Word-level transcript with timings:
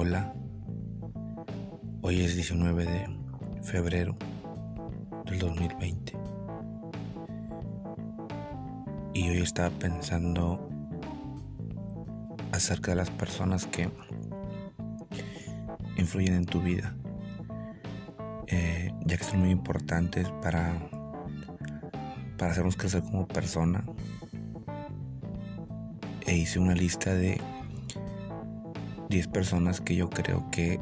Hola, 0.00 0.32
hoy 2.02 2.20
es 2.20 2.36
19 2.36 2.84
de 2.84 3.08
febrero 3.64 4.16
del 5.24 5.40
2020 5.40 6.12
y 9.12 9.28
hoy 9.28 9.38
estaba 9.38 9.70
pensando 9.70 10.70
acerca 12.52 12.92
de 12.92 12.94
las 12.94 13.10
personas 13.10 13.66
que 13.66 13.90
influyen 15.96 16.34
en 16.34 16.44
tu 16.44 16.62
vida, 16.62 16.94
eh, 18.46 18.92
ya 19.04 19.16
que 19.16 19.24
son 19.24 19.40
muy 19.40 19.50
importantes 19.50 20.30
para, 20.40 20.78
para 22.36 22.52
hacernos 22.52 22.76
crecer 22.76 23.02
como 23.02 23.26
persona. 23.26 23.84
E 26.24 26.36
hice 26.36 26.60
una 26.60 26.74
lista 26.74 27.12
de 27.12 27.40
10 29.08 29.28
personas 29.28 29.80
que 29.80 29.96
yo 29.96 30.10
creo 30.10 30.50
que 30.50 30.80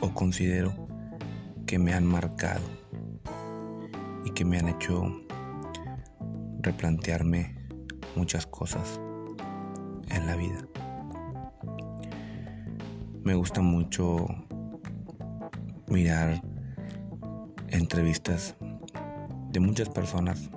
o 0.00 0.14
considero 0.14 0.72
que 1.66 1.78
me 1.78 1.92
han 1.92 2.06
marcado 2.06 2.64
y 4.24 4.30
que 4.30 4.44
me 4.44 4.58
han 4.58 4.68
hecho 4.68 5.10
replantearme 6.60 7.56
muchas 8.16 8.46
cosas 8.46 9.00
en 10.08 10.26
la 10.26 10.36
vida. 10.36 10.66
Me 13.22 13.34
gusta 13.34 13.60
mucho 13.60 14.26
mirar 15.88 16.42
entrevistas 17.68 18.56
de 19.50 19.60
muchas 19.60 19.88
personas 19.90 20.50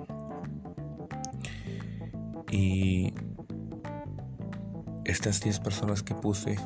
y 2.50 3.12
estas 5.12 5.40
10 5.42 5.60
personas 5.60 6.02
que 6.02 6.14
puse, 6.14 6.56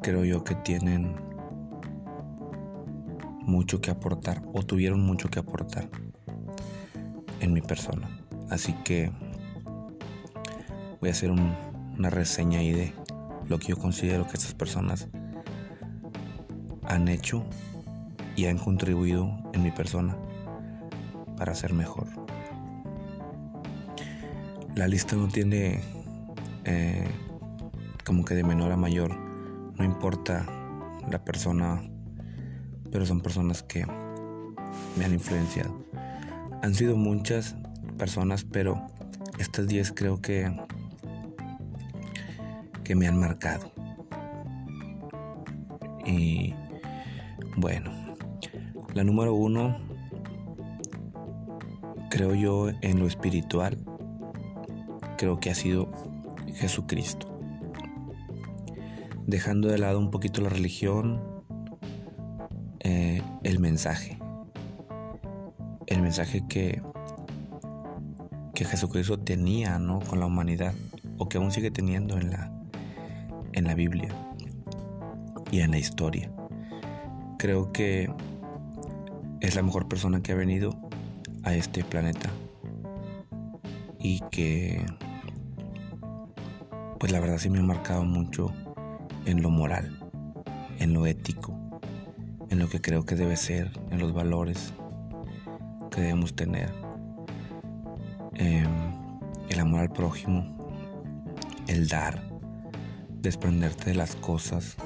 creo 0.00 0.24
yo 0.24 0.44
que 0.44 0.54
tienen 0.54 1.16
mucho 3.42 3.80
que 3.80 3.90
aportar 3.90 4.42
o 4.54 4.62
tuvieron 4.62 5.00
mucho 5.04 5.28
que 5.28 5.40
aportar 5.40 5.88
en 7.40 7.52
mi 7.52 7.60
persona. 7.60 8.08
Así 8.48 8.72
que 8.84 9.10
voy 11.00 11.08
a 11.08 11.12
hacer 11.12 11.32
una 11.32 12.10
reseña 12.10 12.60
ahí 12.60 12.72
de 12.72 12.94
lo 13.48 13.58
que 13.58 13.68
yo 13.68 13.76
considero 13.76 14.26
que 14.26 14.36
estas 14.36 14.54
personas 14.54 15.08
han 16.84 17.08
hecho 17.08 17.44
y 18.36 18.46
han 18.46 18.58
contribuido 18.58 19.36
en 19.52 19.64
mi 19.64 19.72
persona 19.72 20.16
para 21.36 21.56
ser 21.56 21.72
mejor. 21.72 22.06
La 24.76 24.86
lista 24.86 25.16
no 25.16 25.26
tiene 25.26 25.99
eh, 26.70 27.04
como 28.04 28.24
que 28.24 28.34
de 28.34 28.44
menor 28.44 28.70
a 28.70 28.76
mayor. 28.76 29.16
No 29.76 29.84
importa 29.84 30.46
la 31.10 31.24
persona, 31.24 31.82
pero 32.92 33.04
son 33.06 33.20
personas 33.20 33.64
que 33.64 33.84
me 34.96 35.04
han 35.04 35.12
influenciado. 35.12 35.84
Han 36.62 36.74
sido 36.74 36.96
muchas 36.96 37.56
personas, 37.98 38.44
pero 38.44 38.86
estas 39.38 39.66
10 39.66 39.92
creo 39.92 40.20
que 40.20 40.48
que 42.84 42.94
me 42.94 43.08
han 43.08 43.18
marcado. 43.18 43.72
Y 46.06 46.54
bueno, 47.56 47.90
la 48.94 49.02
número 49.02 49.34
uno, 49.34 49.76
creo 52.10 52.34
yo 52.34 52.68
en 52.80 53.00
lo 53.00 53.06
espiritual, 53.06 53.78
creo 55.18 55.38
que 55.38 55.50
ha 55.50 55.54
sido 55.54 56.09
Jesucristo. 56.54 57.28
Dejando 59.26 59.68
de 59.68 59.78
lado 59.78 59.98
un 59.98 60.10
poquito 60.10 60.40
la 60.40 60.48
religión, 60.48 61.22
eh, 62.80 63.22
el 63.42 63.58
mensaje. 63.58 64.18
El 65.86 66.02
mensaje 66.02 66.44
que, 66.48 66.82
que 68.54 68.64
Jesucristo 68.64 69.18
tenía 69.18 69.78
¿no? 69.78 70.00
con 70.00 70.20
la 70.20 70.26
humanidad, 70.26 70.74
o 71.18 71.28
que 71.28 71.38
aún 71.38 71.52
sigue 71.52 71.70
teniendo 71.70 72.18
en 72.18 72.30
la, 72.30 72.52
en 73.52 73.64
la 73.64 73.74
Biblia 73.74 74.08
y 75.50 75.60
en 75.60 75.72
la 75.72 75.78
historia. 75.78 76.30
Creo 77.38 77.72
que 77.72 78.10
es 79.40 79.54
la 79.54 79.62
mejor 79.62 79.88
persona 79.88 80.22
que 80.22 80.32
ha 80.32 80.36
venido 80.36 80.78
a 81.42 81.54
este 81.54 81.84
planeta 81.84 82.30
y 83.98 84.20
que 84.30 84.84
pues 87.00 87.12
la 87.12 87.18
verdad 87.18 87.38
sí 87.38 87.48
me 87.48 87.60
ha 87.60 87.62
marcado 87.62 88.04
mucho 88.04 88.52
en 89.24 89.40
lo 89.40 89.48
moral, 89.48 89.98
en 90.78 90.92
lo 90.92 91.06
ético, 91.06 91.58
en 92.50 92.58
lo 92.58 92.68
que 92.68 92.82
creo 92.82 93.06
que 93.06 93.14
debe 93.14 93.38
ser, 93.38 93.72
en 93.90 94.00
los 94.00 94.12
valores 94.12 94.74
que 95.90 96.02
debemos 96.02 96.36
tener, 96.36 96.70
em, 98.34 98.68
el 99.48 99.60
amor 99.60 99.80
al 99.80 99.90
prójimo, 99.90 100.58
el 101.68 101.88
dar, 101.88 102.22
desprenderte 103.22 103.86
de 103.86 103.96
las 103.96 104.14
cosas, 104.16 104.76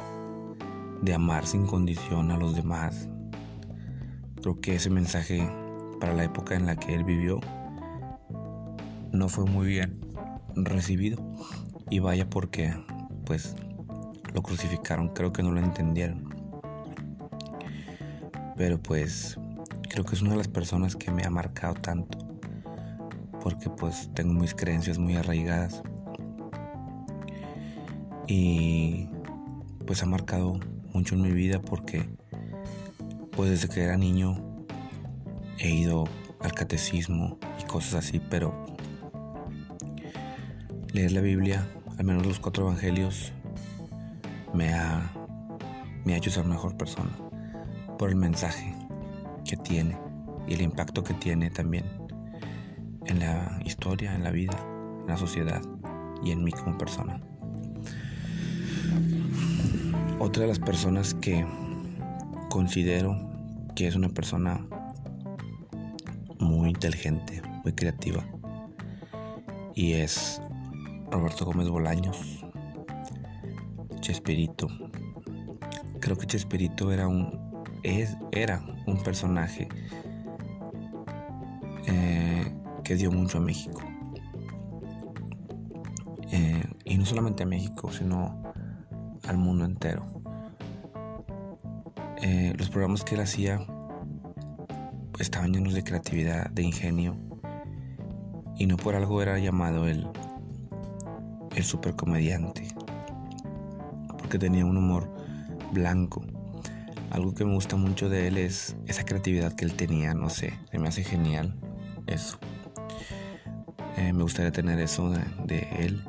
de 1.03 1.15
amar 1.15 1.49
sin 1.49 1.67
condición 1.67 2.31
a 2.31 2.37
los 2.37 2.55
demás. 2.55 3.09
Creo 4.41 4.61
que 4.61 4.77
ese 4.77 4.89
mensaje 4.89 5.51
para 5.99 6.15
la 6.15 6.23
época 6.23 6.55
en 6.55 6.67
la 6.67 6.77
que 6.77 6.95
él 6.95 7.03
vivió 7.03 7.41
no 9.11 9.29
fue 9.29 9.47
muy 9.47 9.67
bien 9.67 10.01
recibido 10.55 11.19
y 11.91 11.99
vaya 11.99 12.29
porque, 12.29 12.75
pues, 13.25 13.55
lo 14.33 14.43
crucificaron, 14.43 15.09
creo 15.09 15.33
que 15.33 15.43
no 15.43 15.53
lo 15.53 15.61
entendieron. 15.61 16.29
Pero 18.57 18.81
pues, 18.81 19.39
creo 19.89 20.05
que 20.05 20.15
es 20.15 20.23
una 20.23 20.33
de 20.33 20.39
las 20.39 20.49
personas 20.49 20.97
que 20.97 21.13
me 21.13 21.23
ha 21.25 21.31
marcado 21.31 21.75
tanto. 21.75 22.19
Porque 23.41 23.71
pues 23.71 24.11
tengo 24.15 24.33
mis 24.35 24.55
creencias 24.55 24.99
muy 24.99 25.15
arraigadas. 25.15 25.83
Y 28.27 29.09
pues 29.87 30.03
ha 30.03 30.07
marcado 30.07 30.59
mucho 30.93 31.15
en 31.15 31.23
mi 31.23 31.31
vida 31.31 31.61
porque 31.61 32.09
pues 33.33 33.51
desde 33.51 33.69
que 33.69 33.83
era 33.83 33.97
niño 33.97 34.65
he 35.59 35.71
ido 35.71 36.05
al 36.41 36.53
catecismo 36.53 37.39
y 37.61 37.65
cosas 37.65 37.95
así, 37.95 38.21
pero 38.31 38.65
leer 40.93 41.13
la 41.13 41.21
Biblia, 41.21 41.69
al 41.99 42.05
menos 42.05 42.27
los 42.27 42.41
cuatro 42.41 42.65
evangelios, 42.65 43.33
me 44.53 44.73
ha, 44.73 45.13
me 46.05 46.15
ha 46.15 46.17
hecho 46.17 46.31
ser 46.31 46.45
mejor 46.45 46.77
persona 46.77 47.11
por 47.99 48.11
el 48.11 48.17
mensaje 48.17 48.75
que 49.45 49.57
tiene 49.57 49.97
y 50.47 50.55
el 50.55 50.63
impacto 50.63 51.05
que 51.05 51.15
tiene 51.15 51.51
también 51.51 51.85
en 53.07 53.21
la 53.21 53.61
historia, 53.65 54.15
en 54.15 54.25
la 54.25 54.31
vida, 54.31 54.57
en 55.03 55.07
la 55.07 55.17
sociedad 55.17 55.63
y 56.23 56.31
en 56.31 56.43
mí 56.43 56.53
como 56.53 56.77
persona. 56.79 57.21
Otra 60.19 60.43
de 60.43 60.49
las 60.49 60.59
personas 60.59 61.15
que 61.15 61.45
considero 62.51 63.17
que 63.75 63.89
es 63.89 63.97
una 63.97 64.09
persona 64.09 64.65
muy 66.39 66.71
inteligente, 66.71 67.43
muy 67.65 67.73
creativa 67.73 68.25
y 69.75 69.95
es 69.95 70.41
Roberto 71.15 71.45
Gómez 71.45 71.69
Bolaños, 71.69 72.45
Chespirito. 74.01 74.67
Creo 76.01 76.17
que 76.17 76.27
Chespirito 76.27 76.91
era 76.91 77.07
un, 77.07 77.63
es, 77.85 78.17
era 78.33 78.61
un 78.89 79.01
personaje 79.01 79.69
eh, 81.87 82.53
que 82.83 82.97
dio 82.97 83.13
mucho 83.13 83.39
a 83.39 83.41
México. 83.41 83.81
Eh, 86.33 86.65
y 86.85 86.99
no 86.99 87.07
solamente 87.07 87.45
a 87.45 87.47
México, 87.47 87.93
sino 87.93 88.43
al 89.29 89.39
mundo 89.39 89.67
entero. 89.67 90.05
Eh, 92.23 92.55
los 92.59 92.71
programas 92.71 93.05
que 93.05 93.15
él 93.15 93.21
hacía 93.21 93.65
estaban 95.21 95.53
llenos 95.53 95.75
de 95.75 95.85
creatividad, 95.85 96.51
de 96.51 96.65
ingenio, 96.65 97.17
y 98.59 98.67
no 98.67 98.77
por 98.77 98.97
algo 98.97 99.23
era 99.23 99.39
llamado 99.39 99.87
el 99.87 100.09
el 101.55 101.65
super 101.65 101.95
comediante. 101.95 102.69
Porque 104.19 104.39
tenía 104.39 104.65
un 104.65 104.77
humor 104.77 105.09
blanco. 105.73 106.25
Algo 107.11 107.35
que 107.35 107.45
me 107.45 107.55
gusta 107.55 107.77
mucho 107.77 108.09
de 108.09 108.29
él 108.29 108.39
es 108.39 108.77
esa 108.87 109.05
creatividad 109.05 109.55
que 109.55 109.65
él 109.65 109.75
tenía, 109.75 110.15
no 110.15 110.31
sé, 110.31 110.59
se 110.71 110.79
me 110.79 110.89
hace 110.89 111.05
genial 111.05 111.55
eso. 112.07 112.39
Eh, 113.97 114.13
me 114.13 114.23
gustaría 114.23 114.51
tener 114.51 114.81
eso 114.81 115.11
de, 115.45 115.69
él. 115.79 116.03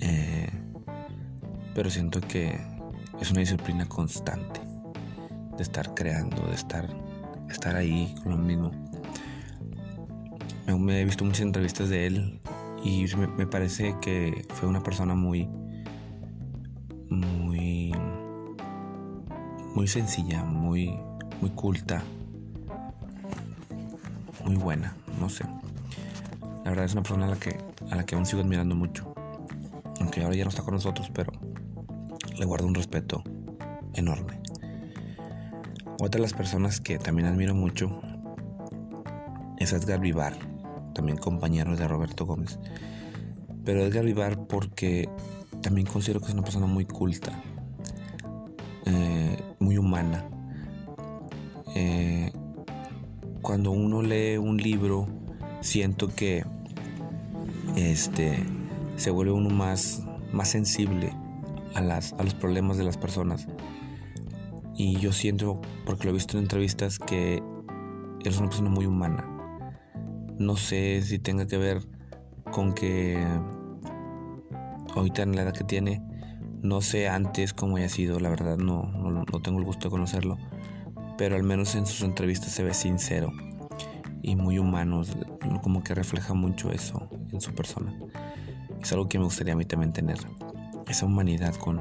Eh, 0.00 0.50
pero 1.74 1.88
siento 1.88 2.20
que 2.20 2.60
es 3.20 3.30
una 3.30 3.40
disciplina 3.40 3.88
constante 3.88 4.60
de 5.56 5.62
estar 5.62 5.94
creando, 5.94 6.42
de 6.48 6.54
estar, 6.54 6.86
estar 7.48 7.76
ahí 7.76 8.14
con 8.22 8.32
lo 8.32 8.38
mismo. 8.38 8.70
Me, 10.66 10.76
me 10.76 11.00
he 11.00 11.04
visto 11.04 11.24
muchas 11.24 11.40
entrevistas 11.42 11.88
de 11.88 12.06
él 12.06 12.40
y 12.86 13.04
me, 13.16 13.46
parece 13.48 13.96
que 14.00 14.46
fue 14.54 14.68
una 14.68 14.80
persona 14.80 15.16
muy, 15.16 15.48
muy, 17.10 17.92
muy 19.74 19.88
sencilla, 19.88 20.44
muy, 20.44 20.96
muy 21.40 21.50
culta, 21.50 22.00
muy 24.44 24.54
buena, 24.54 24.94
no 25.18 25.28
sé. 25.28 25.44
La 26.62 26.70
verdad 26.70 26.84
es 26.84 26.92
una 26.92 27.02
persona 27.02 27.26
a 27.26 27.30
la 27.30 27.36
que, 27.36 27.58
a 27.90 27.96
la 27.96 28.06
que 28.06 28.14
aún 28.14 28.24
sigo 28.24 28.40
admirando 28.40 28.76
mucho. 28.76 29.12
Aunque 30.00 30.22
ahora 30.22 30.36
ya 30.36 30.44
no 30.44 30.50
está 30.50 30.62
con 30.62 30.74
nosotros, 30.74 31.10
pero 31.12 31.32
le 32.38 32.44
guardo 32.44 32.68
un 32.68 32.74
respeto 32.74 33.24
enorme. 33.94 34.40
Otra 35.98 36.18
de 36.18 36.22
las 36.22 36.34
personas 36.34 36.80
que 36.80 36.98
también 36.98 37.26
admiro 37.26 37.52
mucho 37.52 38.00
es 39.58 39.72
Edgar 39.72 39.98
Vivar, 39.98 40.36
también 40.96 41.18
compañero 41.18 41.76
de 41.76 41.86
Roberto 41.86 42.24
Gómez. 42.24 42.58
Pero 43.66 43.84
Edgar 43.84 44.04
Vivar 44.04 44.46
porque 44.46 45.10
también 45.60 45.86
considero 45.86 46.20
que 46.20 46.28
es 46.28 46.32
una 46.32 46.42
persona 46.42 46.66
muy 46.66 46.86
culta, 46.86 47.32
eh, 48.86 49.36
muy 49.58 49.76
humana. 49.76 50.24
Eh, 51.74 52.32
cuando 53.42 53.72
uno 53.72 54.00
lee 54.00 54.38
un 54.38 54.56
libro, 54.56 55.06
siento 55.60 56.08
que 56.08 56.46
este, 57.76 58.42
se 58.96 59.10
vuelve 59.10 59.32
uno 59.32 59.50
más, 59.50 60.02
más 60.32 60.48
sensible 60.48 61.12
a, 61.74 61.82
las, 61.82 62.14
a 62.14 62.22
los 62.22 62.32
problemas 62.32 62.78
de 62.78 62.84
las 62.84 62.96
personas. 62.96 63.46
Y 64.78 64.96
yo 64.96 65.12
siento, 65.12 65.60
porque 65.84 66.04
lo 66.04 66.10
he 66.10 66.14
visto 66.14 66.38
en 66.38 66.44
entrevistas, 66.44 66.98
que 66.98 67.42
eres 68.20 68.38
una 68.38 68.48
persona 68.48 68.70
muy 68.70 68.86
humana. 68.86 69.35
No 70.38 70.56
sé 70.56 71.00
si 71.02 71.18
tenga 71.18 71.46
que 71.46 71.56
ver 71.56 71.82
con 72.50 72.74
que 72.74 73.24
ahorita 74.94 75.22
en 75.22 75.36
la 75.36 75.42
edad 75.42 75.52
que 75.52 75.64
tiene, 75.64 76.02
no 76.62 76.80
sé 76.80 77.08
antes 77.08 77.52
cómo 77.52 77.76
haya 77.76 77.88
sido, 77.88 78.20
la 78.20 78.28
verdad 78.28 78.56
no, 78.56 78.84
no, 78.84 79.24
tengo 79.40 79.58
el 79.58 79.64
gusto 79.64 79.88
de 79.88 79.90
conocerlo, 79.90 80.38
pero 81.16 81.36
al 81.36 81.42
menos 81.42 81.74
en 81.74 81.86
sus 81.86 82.02
entrevistas 82.02 82.52
se 82.52 82.62
ve 82.62 82.74
sincero 82.74 83.32
y 84.22 84.36
muy 84.36 84.58
humano, 84.58 85.02
como 85.62 85.82
que 85.82 85.94
refleja 85.94 86.34
mucho 86.34 86.70
eso 86.70 87.08
en 87.32 87.40
su 87.40 87.54
persona. 87.54 87.94
Es 88.80 88.92
algo 88.92 89.08
que 89.08 89.18
me 89.18 89.24
gustaría 89.24 89.54
a 89.54 89.56
mí 89.56 89.64
también 89.64 89.92
tener, 89.92 90.18
esa 90.88 91.06
humanidad 91.06 91.54
con, 91.54 91.80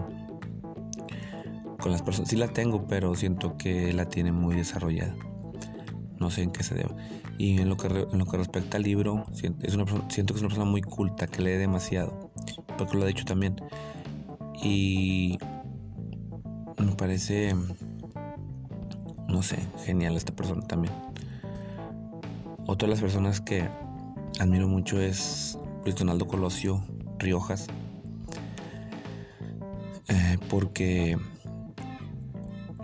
con 1.80 1.92
las 1.92 2.02
personas. 2.02 2.30
Sí 2.30 2.36
la 2.36 2.48
tengo, 2.48 2.88
pero 2.88 3.16
siento 3.16 3.58
que 3.58 3.94
la 3.94 4.06
tiene 4.06 4.32
muy 4.32 4.56
desarrollada. 4.56 5.16
No 6.20 6.30
sé 6.30 6.44
en 6.44 6.52
qué 6.52 6.64
se 6.64 6.76
debe. 6.76 6.96
Y 7.38 7.60
en 7.60 7.70
lo 7.70 7.78
que, 7.78 7.88
en 7.88 8.18
lo 8.18 8.26
que 8.26 8.38
respecta 8.38 8.78
al 8.78 8.84
libro, 8.84 9.26
es 9.34 9.76
una 9.76 9.86
siento 10.10 10.34
que 10.34 10.38
es 10.38 10.42
una 10.42 10.50
persona 10.50 10.66
muy 10.66 10.82
culta, 10.82 11.28
que 11.28 11.42
lee 11.42 11.52
demasiado. 11.52 12.32
Porque 12.78 12.98
lo 12.98 13.04
ha 13.04 13.08
dicho 13.08 13.26
también. 13.26 13.56
Y 14.64 15.38
me 16.78 16.92
parece, 16.94 17.54
no 19.28 19.42
sé, 19.44 19.58
genial 19.84 20.16
esta 20.16 20.36
persona 20.36 20.66
también. 20.66 20.94
Otra 22.68 22.88
de 22.88 22.92
las 22.92 23.02
personas 23.02 23.42
que 23.42 23.68
admiro 24.40 24.68
mucho 24.68 25.00
es 25.00 25.60
Luis 25.84 25.96
Donaldo 25.96 26.28
Colosio 26.28 26.84
Riojas. 27.20 27.68
Eh, 30.08 30.38
porque 30.50 31.18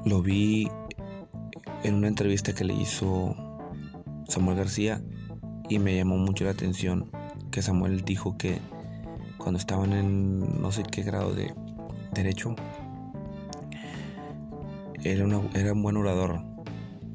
lo 0.06 0.22
vi 0.22 0.70
en 1.84 1.96
una 1.96 2.08
entrevista 2.08 2.54
que 2.54 2.64
le 2.64 2.74
hizo 2.74 3.36
Samuel 4.28 4.58
García 4.58 5.02
y 5.70 5.80
me 5.80 5.96
llamó 5.96 6.18
mucho 6.18 6.44
la 6.44 6.52
atención 6.52 7.12
que 7.52 7.62
Samuel 7.62 8.02
dijo 8.04 8.38
que 8.38 8.60
cuando 9.38 9.60
estaban 9.60 9.94
en 9.94 10.62
no 10.62 10.72
sé 10.72 10.84
qué 10.84 11.04
grado 11.04 11.34
de 11.34 11.54
derecho 12.14 12.56
era, 15.04 15.26
era 15.54 15.74
un 15.74 15.82
buen 15.82 15.98
orador 15.98 16.42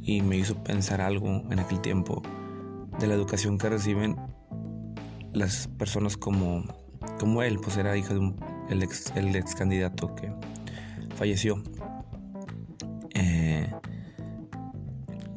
y 0.03 0.23
me 0.23 0.37
hizo 0.37 0.63
pensar 0.63 1.01
algo 1.01 1.43
en 1.51 1.59
aquel 1.59 1.81
tiempo 1.81 2.23
de 2.99 3.07
la 3.07 3.15
educación 3.15 3.59
que 3.59 3.69
reciben 3.69 4.17
las 5.33 5.69
personas 5.69 6.17
como, 6.17 6.65
como 7.19 7.43
él, 7.43 7.59
pues 7.63 7.77
era 7.77 7.97
hijo 7.97 8.15
de 8.15 8.21
un, 8.21 8.37
el, 8.71 8.83
ex, 8.83 9.13
el 9.17 9.35
ex 9.37 9.55
candidato 9.55 10.15
que 10.15 10.33
falleció. 11.15 11.63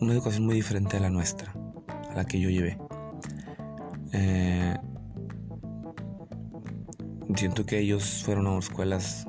Una 0.01 0.13
educación 0.13 0.45
muy 0.45 0.55
diferente 0.55 0.97
a 0.97 0.99
la 0.99 1.09
nuestra, 1.09 1.53
a 2.09 2.15
la 2.15 2.25
que 2.25 2.39
yo 2.39 2.49
llevé. 2.49 2.77
Eh, 4.13 4.75
siento 7.35 7.65
que 7.65 7.79
ellos 7.79 8.23
fueron 8.23 8.47
a 8.47 8.57
escuelas 8.57 9.27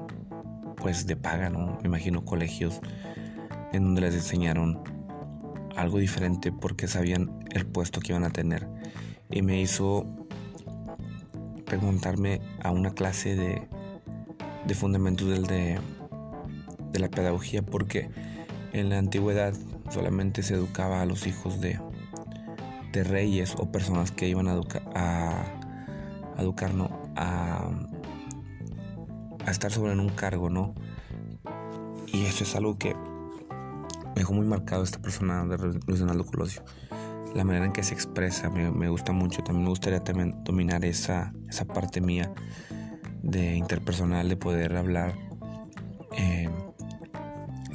pues 0.77 1.07
de 1.07 1.17
paga, 1.17 1.51
¿no? 1.51 1.79
Me 1.83 1.89
imagino 1.89 2.25
colegios 2.25 2.81
en 3.73 3.85
donde 3.85 4.01
les 4.03 4.15
enseñaron 4.15 4.83
algo 5.77 5.99
diferente 5.99 6.53
porque 6.53 6.89
sabían 6.89 7.39
el 7.51 7.67
puesto 7.67 8.01
que 8.01 8.13
iban 8.13 8.25
a 8.25 8.31
tener. 8.31 8.67
Y 9.31 9.43
me 9.43 9.61
hizo 9.61 10.07
preguntarme 11.67 12.41
a 12.63 12.71
una 12.71 12.91
clase 12.91 13.37
de, 13.37 13.69
de 14.67 14.75
fundamentos 14.75 15.29
del 15.29 15.47
de, 15.47 15.79
de 16.93 16.99
la 16.99 17.09
pedagogía 17.09 17.63
porque 17.63 18.11
en 18.73 18.89
la 18.89 18.99
antigüedad 18.99 19.55
solamente 19.91 20.43
se 20.43 20.55
educaba 20.55 21.03
a 21.03 21.05
los 21.05 21.27
hijos 21.27 21.61
de, 21.61 21.79
de 22.93 23.05
reyes 23.05 23.55
o 23.59 23.71
personas 23.71 24.11
que 24.11 24.29
iban 24.29 24.49
a, 24.49 24.53
educar 24.53 24.83
a, 24.95 25.45
educar, 26.39 26.73
a, 27.17 27.71
a 29.47 29.51
estar 29.51 29.71
sobre 29.71 29.93
un 29.93 30.09
cargo, 30.11 30.49
¿no? 30.49 30.75
Y 32.07 32.25
eso 32.25 32.45
es 32.45 32.57
algo 32.57 32.79
que 32.79 32.95
me 32.95 34.15
dejó 34.17 34.33
muy 34.33 34.47
marcado 34.47 34.83
esta 34.83 35.01
persona 35.01 35.45
de 35.45 35.57
Luis 35.87 36.01
Donaldo 36.01 36.25
Colosio. 36.25 36.63
La 37.35 37.45
manera 37.45 37.65
en 37.67 37.73
que 37.73 37.85
se 37.85 37.95
expresa 37.95 38.51
me, 38.51 38.89
gusta 38.89 39.13
mucho. 39.13 39.43
También 39.43 39.65
me 39.65 39.71
gustaría 39.71 40.03
también 40.03 40.43
dominar 40.43 40.85
esa, 40.85 41.33
esa 41.49 41.65
parte 41.65 42.01
mía 42.01 42.33
de 43.23 43.55
interpersonal, 43.55 44.29
de 44.29 44.37
poder 44.37 44.77
hablar 44.77 45.15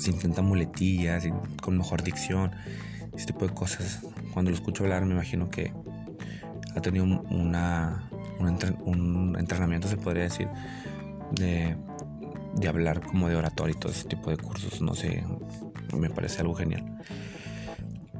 sin 0.06 0.20
tanta 0.20 0.42
muletilla, 0.44 1.20
con 1.62 1.78
mejor 1.78 2.04
dicción, 2.04 2.52
ese 3.16 3.26
tipo 3.26 3.48
de 3.48 3.54
cosas. 3.54 4.02
Cuando 4.34 4.52
lo 4.52 4.58
escucho 4.58 4.84
hablar 4.84 5.06
me 5.06 5.14
imagino 5.14 5.50
que 5.50 5.74
ha 6.76 6.82
tenido 6.82 7.06
una, 7.06 8.10
un, 8.40 9.36
entrenamiento, 9.40 9.88
se 9.88 9.98
podría 9.98 10.24
decir, 10.24 10.48
de, 11.32 11.76
de 12.56 12.68
hablar 12.68 13.02
como 13.02 13.30
de 13.30 13.36
oratorio 13.36 13.76
y 13.76 13.80
todo 13.80 13.92
ese 13.92 14.08
tipo 14.08 14.30
de 14.30 14.38
cursos. 14.38 14.80
No 14.82 14.94
sé, 14.94 15.24
me 15.98 16.10
parece 16.10 16.42
algo 16.42 16.54
genial. 16.54 17.00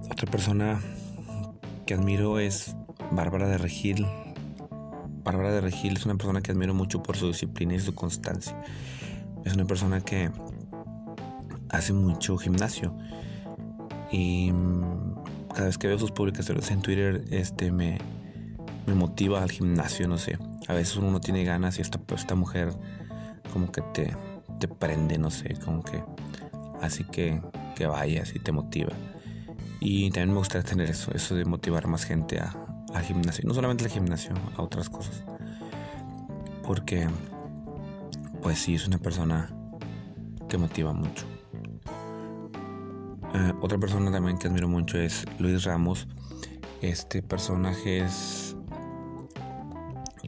Otra 0.10 0.30
persona 0.30 0.80
que 1.86 1.94
admiro 1.94 2.40
es 2.40 2.76
Bárbara 3.12 3.48
de 3.48 3.60
Regil. 3.60 4.08
Bárbara 5.24 5.52
de 5.52 5.62
Regil 5.62 5.98
es 5.98 6.06
una 6.06 6.16
persona 6.16 6.42
que 6.42 6.52
admiro 6.52 6.74
mucho 6.74 7.04
por 7.04 7.16
su 7.16 7.28
disciplina 7.28 7.76
y 7.76 7.80
su 7.80 7.94
constancia. 7.94 8.60
Es 9.44 9.54
una 9.54 9.66
persona 9.66 10.02
que 10.02 10.32
hace 11.78 11.94
mucho 11.94 12.38
gimnasio 12.38 12.96
y 14.12 14.52
mm, 14.52 15.16
cada 15.50 15.66
vez 15.66 15.78
que 15.78 15.88
veo 15.88 16.00
sus 16.00 16.12
publicaciones 16.12 16.70
en 16.72 16.82
Twitter 16.82 17.24
este 17.32 17.72
me, 17.72 17.98
me 18.86 18.94
motiva 18.94 19.42
al 19.42 19.52
gimnasio, 19.52 20.08
no 20.08 20.18
sé. 20.18 20.38
A 20.68 20.74
veces 20.74 20.98
uno 20.98 21.12
no 21.12 21.22
tiene 21.22 21.44
ganas 21.44 21.78
y 21.78 21.82
esta, 21.82 22.00
esta 22.16 22.36
mujer 22.36 22.74
como 23.54 23.72
que 23.72 23.82
te, 23.94 24.16
te 24.60 24.68
prende, 24.68 25.18
no 25.18 25.32
sé, 25.32 25.56
como 25.64 25.84
que 25.84 26.04
así 26.82 27.04
que, 27.04 27.42
que 27.76 27.88
vayas 27.88 28.36
y 28.36 28.40
te 28.40 28.52
motiva. 28.52 28.94
Y 29.80 30.10
también 30.10 30.32
me 30.32 30.40
gustaría 30.40 30.68
tener 30.68 30.90
eso, 30.90 31.12
eso 31.14 31.36
de 31.36 31.46
motivar 31.46 31.88
más 31.88 32.06
gente 32.06 32.40
a, 32.40 32.54
gimnasio. 33.02 33.44
No 33.46 33.54
solamente 33.54 33.84
al 33.84 33.92
gimnasio, 33.92 34.32
a 34.56 34.62
otras 34.62 34.90
cosas. 34.90 35.24
Porque, 36.64 37.08
pues 38.42 38.58
sí, 38.58 38.76
es 38.76 38.88
una 38.88 38.98
persona 38.98 39.50
que 40.48 40.58
motiva 40.58 40.94
mucho. 40.94 41.26
Eh, 43.36 43.54
otra 43.60 43.78
persona 43.78 44.10
también 44.12 44.38
que 44.38 44.48
admiro 44.48 44.70
mucho 44.70 44.98
es 44.98 45.26
Luis 45.40 45.66
Ramos. 45.66 46.08
Este 46.82 47.22
personaje 47.22 48.00
es 48.00 48.56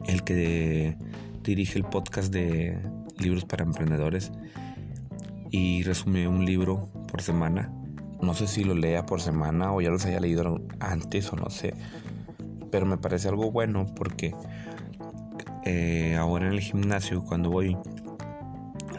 el 0.06 0.22
que 0.24 0.94
dirige 1.42 1.78
el 1.78 1.84
podcast 1.84 2.30
de 2.30 2.78
libros 3.18 3.46
para 3.46 3.64
emprendedores 3.64 4.30
y 5.50 5.84
resume 5.84 6.28
un 6.28 6.44
libro 6.44 6.90
por 7.10 7.22
semana. 7.22 7.72
No 8.20 8.34
sé 8.34 8.46
si 8.46 8.62
lo 8.62 8.74
lea 8.74 9.06
por 9.06 9.22
semana 9.22 9.72
o 9.72 9.80
ya 9.80 9.88
los 9.88 10.04
haya 10.04 10.20
leído 10.20 10.60
antes 10.78 11.32
o 11.32 11.36
no 11.36 11.48
sé. 11.48 11.72
Pero 12.70 12.84
me 12.84 12.98
parece 12.98 13.28
algo 13.28 13.50
bueno 13.50 13.86
porque 13.96 14.34
eh, 15.64 16.14
ahora 16.18 16.48
en 16.48 16.52
el 16.52 16.60
gimnasio 16.60 17.24
cuando 17.24 17.48
voy, 17.48 17.74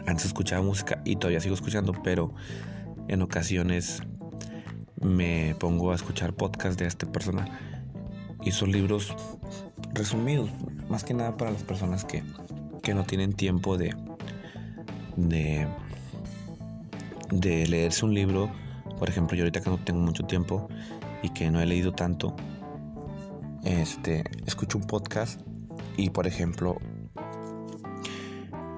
antes 0.08 0.24
escuchaba 0.24 0.64
música 0.64 1.00
y 1.04 1.14
todavía 1.14 1.38
sigo 1.38 1.54
escuchando, 1.54 1.92
pero 2.02 2.34
en 3.10 3.22
ocasiones 3.22 4.02
me 5.00 5.56
pongo 5.58 5.90
a 5.90 5.96
escuchar 5.96 6.32
podcasts 6.32 6.76
de 6.78 6.86
esta 6.86 7.10
persona 7.10 7.44
y 8.42 8.52
son 8.52 8.70
libros 8.70 9.14
resumidos 9.92 10.48
más 10.88 11.02
que 11.02 11.12
nada 11.12 11.36
para 11.36 11.50
las 11.50 11.64
personas 11.64 12.04
que, 12.04 12.22
que 12.82 12.94
no 12.94 13.04
tienen 13.04 13.32
tiempo 13.32 13.76
de, 13.76 13.96
de, 15.16 15.66
de 17.32 17.66
leerse 17.66 18.04
un 18.04 18.14
libro. 18.14 18.50
Por 18.98 19.08
ejemplo, 19.08 19.36
yo 19.36 19.42
ahorita 19.42 19.60
que 19.60 19.70
no 19.70 19.78
tengo 19.78 20.00
mucho 20.00 20.24
tiempo 20.24 20.68
y 21.22 21.30
que 21.30 21.50
no 21.50 21.60
he 21.60 21.66
leído 21.66 21.92
tanto, 21.92 22.36
este, 23.64 24.22
escucho 24.46 24.78
un 24.78 24.86
podcast 24.86 25.40
y 25.96 26.10
por 26.10 26.26
ejemplo 26.26 26.78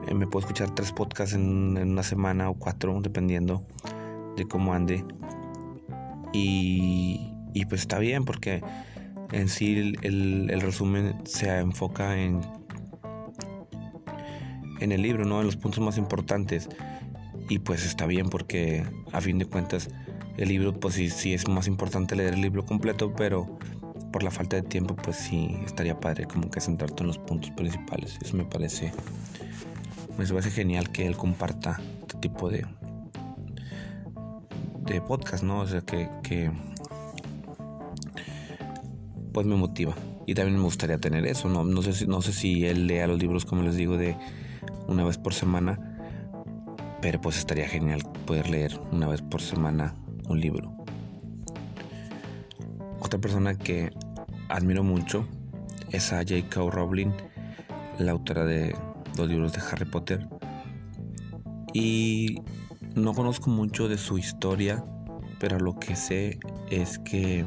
eh, 0.06 0.14
me 0.14 0.26
puedo 0.26 0.40
escuchar 0.46 0.70
tres 0.74 0.90
podcasts 0.92 1.34
en, 1.34 1.76
una 1.76 2.02
semana 2.02 2.48
o 2.48 2.54
cuatro, 2.54 2.98
dependiendo 3.00 3.66
de 4.36 4.46
cómo 4.46 4.74
ande. 4.74 5.04
Y, 6.32 7.32
y 7.54 7.64
pues 7.66 7.82
está 7.82 7.98
bien 7.98 8.24
porque 8.24 8.62
en 9.32 9.48
sí 9.48 9.94
el, 10.02 10.50
el, 10.50 10.60
resumen 10.60 11.14
se 11.24 11.58
enfoca 11.58 12.18
en, 12.18 12.40
en 14.80 14.92
el 14.92 15.02
libro, 15.02 15.24
¿no? 15.24 15.40
En 15.40 15.46
los 15.46 15.56
puntos 15.56 15.80
más 15.80 15.98
importantes. 15.98 16.68
Y 17.48 17.58
pues 17.58 17.84
está 17.84 18.06
bien 18.06 18.28
porque 18.30 18.84
a 19.12 19.20
fin 19.20 19.38
de 19.38 19.46
cuentas 19.46 19.90
el 20.36 20.48
libro 20.48 20.72
pues 20.78 20.94
sí, 20.94 21.10
sí 21.10 21.34
es 21.34 21.48
más 21.48 21.66
importante 21.66 22.16
leer 22.16 22.34
el 22.34 22.40
libro 22.40 22.64
completo, 22.64 23.12
pero 23.14 23.58
por 24.12 24.22
la 24.22 24.30
falta 24.30 24.56
de 24.56 24.62
tiempo 24.62 24.94
pues 24.94 25.16
sí 25.16 25.56
estaría 25.64 25.98
padre 25.98 26.26
como 26.26 26.50
que 26.50 26.60
centrarte 26.60 27.02
en 27.02 27.08
los 27.08 27.18
puntos 27.18 27.50
principales. 27.50 28.18
Eso 28.22 28.36
me 28.36 28.44
parece 28.44 28.92
me 30.18 30.26
parece 30.26 30.50
genial 30.50 30.90
que 30.90 31.06
él 31.06 31.16
comparta 31.16 31.80
este 32.00 32.18
tipo 32.18 32.50
de 32.50 32.66
podcast, 35.00 35.42
¿no? 35.42 35.60
O 35.60 35.66
sea 35.66 35.80
que, 35.80 36.08
que 36.22 36.50
pues 39.32 39.46
me 39.46 39.56
motiva 39.56 39.94
y 40.26 40.34
también 40.34 40.58
me 40.58 40.64
gustaría 40.64 40.98
tener 40.98 41.26
eso, 41.26 41.48
no, 41.48 41.64
no 41.64 41.82
sé 41.82 41.92
si 41.92 42.06
no 42.06 42.22
sé 42.22 42.32
si 42.32 42.66
él 42.66 42.86
lea 42.86 43.06
los 43.06 43.18
libros 43.18 43.44
como 43.44 43.62
les 43.62 43.76
digo 43.76 43.96
de 43.96 44.16
una 44.86 45.04
vez 45.04 45.18
por 45.18 45.34
semana, 45.34 45.78
pero 47.00 47.20
pues 47.20 47.38
estaría 47.38 47.68
genial 47.68 48.02
poder 48.26 48.48
leer 48.48 48.78
una 48.92 49.08
vez 49.08 49.22
por 49.22 49.40
semana 49.40 49.94
un 50.28 50.40
libro. 50.40 50.72
Otra 53.00 53.20
persona 53.20 53.56
que 53.56 53.90
admiro 54.48 54.84
mucho 54.84 55.26
es 55.90 56.12
a 56.12 56.18
J.K. 56.18 56.70
Rowling, 56.70 57.10
la 57.98 58.12
autora 58.12 58.44
de 58.44 58.74
los 59.18 59.28
libros 59.28 59.52
de 59.52 59.60
Harry 59.60 59.84
Potter. 59.84 60.26
Y 61.74 62.40
no 62.94 63.14
conozco 63.14 63.50
mucho 63.50 63.88
de 63.88 63.98
su 63.98 64.18
historia, 64.18 64.84
pero 65.38 65.58
lo 65.58 65.78
que 65.78 65.96
sé 65.96 66.38
es 66.70 66.98
que 66.98 67.44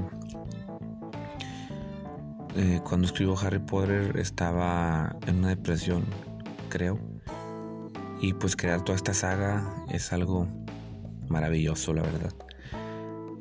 eh, 2.55 2.79
cuando 2.83 3.07
escribió 3.07 3.37
Harry 3.39 3.59
Potter 3.59 4.17
estaba 4.17 5.15
en 5.27 5.39
una 5.39 5.49
depresión, 5.49 6.05
creo. 6.69 6.99
Y 8.21 8.33
pues 8.33 8.55
crear 8.55 8.81
toda 8.83 8.95
esta 8.95 9.13
saga 9.13 9.85
es 9.89 10.13
algo 10.13 10.47
maravilloso, 11.27 11.93
la 11.93 12.01
verdad. 12.01 12.33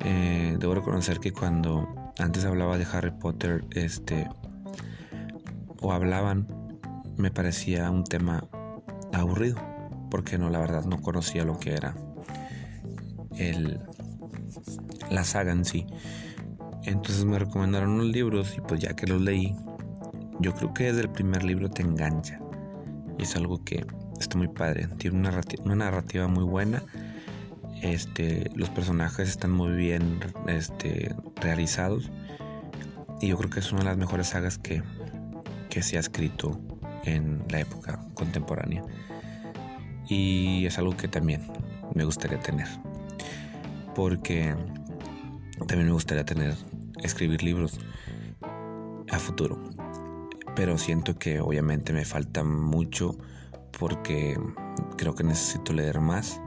Eh, 0.03 0.57
debo 0.59 0.75
reconocer 0.75 1.19
que 1.19 1.31
cuando 1.31 1.87
antes 2.19 2.45
hablaba 2.45 2.77
de 2.77 2.85
Harry 2.91 3.11
Potter, 3.11 3.63
este, 3.71 4.27
o 5.81 5.93
hablaban 5.93 6.47
me 7.17 7.31
parecía 7.31 7.89
un 7.89 8.03
tema 8.03 8.47
aburrido, 9.13 9.57
porque 10.15 10.37
no, 10.37 10.49
la 10.49 10.59
verdad 10.59 10.85
no 10.85 11.01
conocía 11.01 11.43
lo 11.43 11.59
que 11.59 11.73
era 11.73 11.93
el, 13.35 13.81
la 15.11 15.25
saga 15.25 15.51
en 15.51 15.65
sí. 15.65 15.85
Entonces 16.83 17.25
me 17.25 17.37
recomendaron 17.37 17.97
los 17.97 18.07
libros 18.07 18.55
y 18.57 18.61
pues 18.61 18.79
ya 18.79 18.95
que 18.95 19.07
los 19.07 19.21
leí, 19.21 19.53
yo 20.39 20.53
creo 20.53 20.73
que 20.73 20.85
desde 20.85 21.01
el 21.01 21.09
primer 21.09 21.43
libro 21.43 21.69
te 21.69 21.81
engancha. 21.81 22.39
Y 23.19 23.23
es 23.23 23.35
algo 23.35 23.61
que 23.65 23.85
está 24.17 24.37
muy 24.37 24.47
padre. 24.47 24.87
Tiene 24.97 25.17
una 25.17 25.31
narrativa, 25.31 25.63
una 25.65 25.75
narrativa 25.75 26.27
muy 26.29 26.45
buena. 26.45 26.81
Este, 27.81 28.49
los 28.55 28.69
personajes 28.69 29.27
están 29.27 29.51
muy 29.51 29.73
bien 29.73 30.21
este, 30.47 31.13
realizados. 31.41 32.09
Y 33.19 33.27
yo 33.27 33.37
creo 33.37 33.49
que 33.49 33.59
es 33.59 33.69
una 33.73 33.81
de 33.81 33.87
las 33.87 33.97
mejores 33.97 34.27
sagas 34.27 34.57
que, 34.59 34.81
que 35.69 35.83
se 35.83 35.97
ha 35.97 35.99
escrito 35.99 36.57
en 37.03 37.43
la 37.49 37.59
época 37.59 37.99
contemporánea. 38.13 38.81
Y 40.07 40.65
es 40.65 40.77
algo 40.77 40.95
que 40.95 41.07
también 41.07 41.41
me 41.93 42.03
gustaría 42.03 42.39
tener. 42.39 42.67
Porque 43.93 44.55
también 45.67 45.87
me 45.87 45.93
gustaría 45.93 46.25
tener, 46.25 46.55
escribir 47.01 47.43
libros 47.43 47.79
a 49.11 49.19
futuro. 49.19 49.61
Pero 50.55 50.77
siento 50.77 51.17
que 51.17 51.39
obviamente 51.39 51.93
me 51.93 52.05
falta 52.05 52.43
mucho 52.43 53.17
porque 53.77 54.39
creo 54.97 55.15
que 55.15 55.23
necesito 55.23 55.73
leer 55.73 55.99
más. 55.99 56.41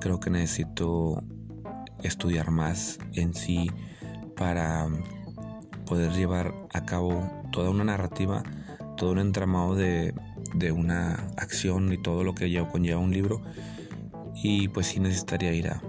Creo 0.00 0.20
que 0.20 0.30
necesito 0.30 1.22
estudiar 2.02 2.50
más 2.50 2.98
en 3.12 3.34
sí 3.34 3.70
para 4.36 4.88
poder 5.86 6.12
llevar 6.12 6.54
a 6.72 6.84
cabo 6.84 7.30
toda 7.52 7.70
una 7.70 7.84
narrativa 7.84 8.42
todo 8.96 9.12
un 9.12 9.18
entramado 9.18 9.74
de, 9.74 10.14
una 10.72 11.14
acción 11.36 11.92
y 11.92 11.98
todo 11.98 12.24
lo 12.24 12.34
que 12.34 12.50
lleva, 12.50 12.68
conlleva 12.68 13.00
un 13.00 13.12
libro. 13.12 13.42
Y 14.42 14.68
pues 14.68 14.86
sí 14.88 15.00
necesitaría 15.00 15.52
ir 15.52 15.68
a 15.68 15.82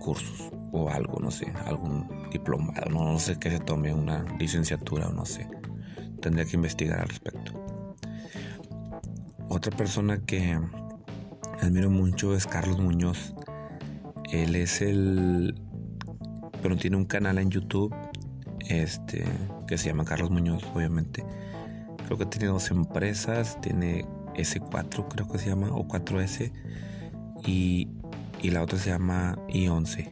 cursos 0.00 0.50
o 0.72 0.90
algo, 0.90 1.18
no 1.20 1.30
sé, 1.30 1.52
algún 1.66 2.06
diplomado, 2.30 2.90
no, 2.90 3.12
no 3.12 3.18
sé 3.18 3.38
qué 3.38 3.50
se 3.50 3.58
tome, 3.58 3.92
una 3.94 4.24
licenciatura 4.38 5.08
o 5.08 5.12
no 5.12 5.24
sé. 5.24 5.48
Tendría 6.20 6.44
que 6.44 6.56
investigar 6.56 7.00
al 7.00 7.08
respecto. 7.08 7.52
Otra 9.48 9.74
persona 9.76 10.20
que 10.24 10.58
admiro 11.60 11.90
mucho 11.90 12.34
es 12.34 12.46
Carlos 12.46 12.78
Muñoz. 12.78 13.34
Él 14.30 14.56
es 14.56 14.82
el... 14.82 15.60
Pero 16.62 16.76
tiene 16.76 16.96
un 16.96 17.06
canal 17.06 17.38
en 17.38 17.50
YouTube 17.50 17.94
este, 18.68 19.24
que 19.66 19.78
se 19.78 19.88
llama 19.88 20.04
Carlos 20.04 20.30
Muñoz, 20.30 20.64
obviamente 20.74 21.24
Creo 22.08 22.16
que 22.16 22.24
tiene 22.24 22.46
dos 22.46 22.70
empresas, 22.70 23.60
tiene 23.60 24.06
S4 24.34 25.08
creo 25.08 25.28
que 25.28 25.36
se 25.36 25.50
llama, 25.50 25.68
o 25.72 25.86
4S, 25.86 26.50
y, 27.44 27.88
la 28.42 28.62
otra 28.62 28.78
se 28.78 28.88
llama 28.88 29.36
I11. 29.48 30.10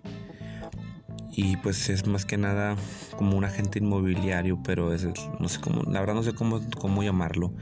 Y 1.32 1.56
pues 1.56 1.88
es 1.88 2.06
más 2.06 2.26
que 2.26 2.36
nada 2.36 2.76
como 3.16 3.38
un 3.38 3.44
agente 3.44 3.78
inmobiliario, 3.78 4.62
pero 4.62 4.92
es, 4.92 5.08
no 5.40 5.48
sé 5.48 5.58
cómo, 5.58 5.84
la 5.90 6.00
verdad 6.00 6.14
no 6.16 6.22
sé 6.22 6.34
cómo, 6.34 6.60
cómo 6.78 7.02
llamarlo. 7.02 7.54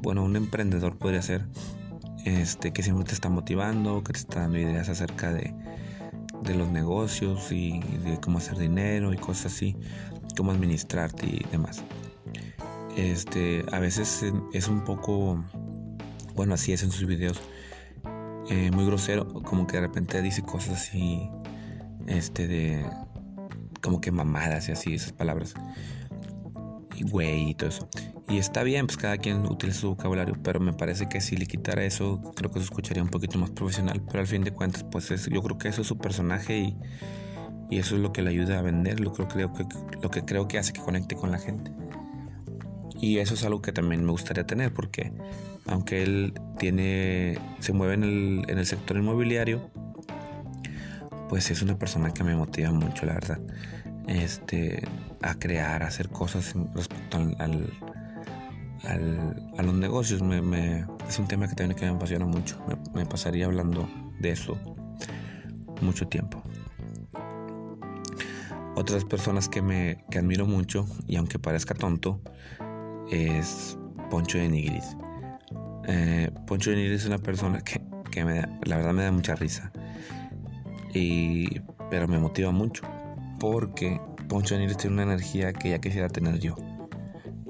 Bueno, 0.00 0.24
un 0.24 0.34
emprendedor 0.36 0.96
podría 0.96 1.20
ser, 1.20 1.44
este, 2.24 2.72
que 2.72 2.82
siempre 2.82 3.04
te 3.04 3.12
está 3.12 3.28
motivando, 3.28 4.02
que 4.02 4.14
te 4.14 4.20
está 4.20 4.40
dando 4.40 4.58
ideas 4.58 4.88
acerca 4.88 5.30
de, 5.30 5.54
de 6.42 6.54
los 6.54 6.70
negocios 6.70 7.52
y 7.52 7.80
de 7.80 8.18
cómo 8.18 8.38
hacer 8.38 8.56
dinero 8.56 9.12
y 9.12 9.18
cosas 9.18 9.52
así, 9.52 9.76
cómo 10.34 10.52
administrarte 10.52 11.26
y 11.26 11.46
demás 11.52 11.84
este, 12.96 13.64
a 13.70 13.78
veces 13.78 14.24
es 14.52 14.68
un 14.68 14.82
poco, 14.84 15.44
bueno, 16.34 16.54
así 16.54 16.72
es 16.72 16.82
en 16.82 16.90
sus 16.90 17.06
videos, 17.06 17.40
eh, 18.48 18.70
muy 18.70 18.86
grosero, 18.86 19.28
como 19.28 19.66
que 19.66 19.76
de 19.76 19.82
repente 19.82 20.20
dice 20.22 20.42
cosas 20.42 20.80
así, 20.80 21.28
este, 22.06 22.46
de, 22.46 22.86
como 23.82 24.00
que 24.00 24.10
mamadas 24.10 24.68
y 24.68 24.72
así, 24.72 24.94
esas 24.94 25.12
palabras, 25.12 25.54
y 26.96 27.02
güey 27.04 27.50
y 27.50 27.54
todo 27.54 27.68
eso. 27.68 27.88
Y 28.28 28.38
está 28.38 28.62
bien, 28.62 28.86
pues 28.86 28.96
cada 28.96 29.18
quien 29.18 29.46
utiliza 29.46 29.80
su 29.80 29.88
vocabulario, 29.90 30.34
pero 30.42 30.58
me 30.58 30.72
parece 30.72 31.08
que 31.08 31.20
si 31.20 31.36
le 31.36 31.46
quitara 31.46 31.84
eso, 31.84 32.20
creo 32.34 32.50
que 32.50 32.58
se 32.60 32.64
escucharía 32.64 33.02
un 33.02 33.10
poquito 33.10 33.38
más 33.38 33.50
profesional, 33.50 34.02
pero 34.06 34.20
al 34.20 34.26
fin 34.26 34.42
de 34.42 34.52
cuentas, 34.52 34.84
pues 34.84 35.10
es, 35.10 35.26
yo 35.26 35.42
creo 35.42 35.58
que 35.58 35.68
eso 35.68 35.82
es 35.82 35.86
su 35.86 35.98
personaje 35.98 36.58
y, 36.58 36.76
eso 37.70 37.96
es 37.96 38.00
lo 38.00 38.12
que 38.12 38.22
le 38.22 38.30
ayuda 38.30 38.60
a 38.60 38.62
vender, 38.62 39.00
lo, 39.00 39.12
creo, 39.12 39.52
lo 40.00 40.10
que 40.10 40.24
creo 40.24 40.46
que 40.46 40.56
hace 40.56 40.72
que 40.72 40.80
conecte 40.80 41.16
con 41.16 41.32
la 41.32 41.38
gente. 41.38 41.72
Y 43.00 43.18
eso 43.18 43.34
es 43.34 43.44
algo 43.44 43.60
que 43.62 43.72
también 43.72 44.04
me 44.04 44.10
gustaría 44.10 44.46
tener 44.46 44.72
porque 44.72 45.12
aunque 45.66 46.02
él 46.02 46.34
tiene 46.58 47.38
se 47.60 47.72
mueve 47.72 47.94
en 47.94 48.04
el, 48.04 48.44
en 48.48 48.58
el 48.58 48.66
sector 48.66 48.96
inmobiliario, 48.96 49.70
pues 51.28 51.50
es 51.50 51.62
una 51.62 51.78
persona 51.78 52.12
que 52.12 52.24
me 52.24 52.34
motiva 52.34 52.70
mucho, 52.70 53.06
la 53.06 53.14
verdad. 53.14 53.40
Este, 54.06 54.82
a 55.22 55.34
crear, 55.34 55.82
a 55.82 55.88
hacer 55.88 56.08
cosas 56.08 56.54
respecto 56.74 57.16
al, 57.16 57.72
a 58.84 59.62
los 59.62 59.74
negocios. 59.74 60.22
Me, 60.22 60.86
es 61.08 61.18
un 61.18 61.26
tema 61.26 61.48
que 61.48 61.54
también 61.54 61.78
que 61.78 61.86
me 61.86 61.96
apasiona 61.96 62.26
mucho. 62.26 62.58
Me, 62.94 63.06
pasaría 63.06 63.46
hablando 63.46 63.88
de 64.20 64.30
eso 64.30 64.58
mucho 65.80 66.06
tiempo. 66.08 66.42
Otras 68.76 69.04
personas 69.04 69.48
que 69.48 69.62
me 69.62 70.04
que 70.10 70.18
admiro 70.18 70.46
mucho, 70.46 70.86
y 71.06 71.16
aunque 71.16 71.38
parezca 71.38 71.74
tonto, 71.74 72.20
es 73.10 73.78
Poncho 74.10 74.38
de 74.38 74.48
Nigris. 74.48 74.96
Eh, 75.88 76.30
Poncho 76.46 76.70
de 76.70 76.76
Nigris 76.76 77.02
es 77.02 77.06
una 77.06 77.18
persona 77.18 77.60
que, 77.62 78.24
me 78.24 78.40
da, 78.40 78.58
la 78.64 78.76
verdad 78.76 78.92
me 78.92 79.04
da 79.04 79.12
mucha 79.12 79.34
risa. 79.34 79.72
Y, 80.94 81.60
pero 81.90 82.08
me 82.08 82.18
motiva 82.18 82.50
mucho. 82.50 82.82
Porque 83.38 84.00
Poncho 84.28 84.54
de 84.54 84.60
Nigris 84.60 84.78
tiene 84.78 84.94
una 84.94 85.02
energía 85.04 85.52
que 85.52 85.70
ya 85.70 85.78
quisiera 85.78 86.08
tener 86.08 86.38
yo. 86.38 86.56